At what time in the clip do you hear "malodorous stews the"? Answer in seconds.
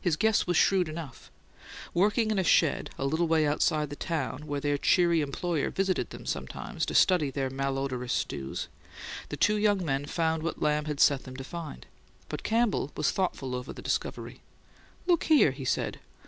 7.48-9.36